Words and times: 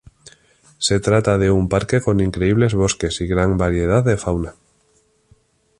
Se 0.79 0.99
trata 0.99 1.37
de 1.37 1.51
un 1.51 1.69
parque 1.69 2.01
con 2.05 2.21
increíbles 2.21 2.73
bosques 2.73 3.21
y 3.21 3.27
gran 3.27 3.55
variedad 3.57 4.03
de 4.03 4.17
fauna. 4.17 4.55